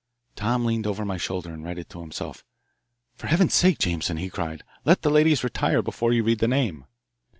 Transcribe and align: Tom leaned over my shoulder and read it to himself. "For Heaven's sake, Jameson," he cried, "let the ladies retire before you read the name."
Tom 0.35 0.65
leaned 0.65 0.87
over 0.87 1.05
my 1.05 1.17
shoulder 1.17 1.53
and 1.53 1.63
read 1.63 1.77
it 1.77 1.87
to 1.91 2.01
himself. 2.01 2.43
"For 3.13 3.27
Heaven's 3.27 3.53
sake, 3.53 3.77
Jameson," 3.77 4.17
he 4.17 4.31
cried, 4.31 4.63
"let 4.83 5.03
the 5.03 5.11
ladies 5.11 5.43
retire 5.43 5.83
before 5.83 6.11
you 6.11 6.23
read 6.23 6.39
the 6.39 6.47
name." 6.47 6.85